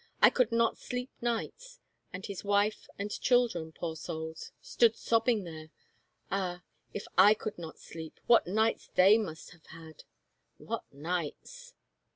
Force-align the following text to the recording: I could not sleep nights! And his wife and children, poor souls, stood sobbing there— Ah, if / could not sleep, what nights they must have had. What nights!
I 0.19 0.31
could 0.31 0.51
not 0.51 0.79
sleep 0.79 1.11
nights! 1.21 1.79
And 2.11 2.25
his 2.25 2.43
wife 2.43 2.87
and 2.97 3.11
children, 3.11 3.71
poor 3.71 3.95
souls, 3.95 4.51
stood 4.59 4.95
sobbing 4.97 5.43
there— 5.43 5.69
Ah, 6.31 6.63
if 6.91 7.05
/ 7.25 7.37
could 7.37 7.59
not 7.59 7.77
sleep, 7.77 8.19
what 8.25 8.47
nights 8.47 8.89
they 8.95 9.19
must 9.19 9.51
have 9.51 9.67
had. 9.67 10.05
What 10.57 10.91
nights! 10.91 11.75